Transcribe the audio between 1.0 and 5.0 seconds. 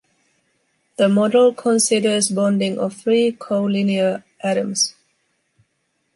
model considers bonding of three colinear atoms.